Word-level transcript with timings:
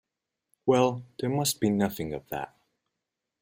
Well, 0.65 1.05
there 1.19 1.29
must 1.29 1.59
be 1.59 1.69
nothing 1.69 2.11
of 2.11 2.27
that. 2.29 2.55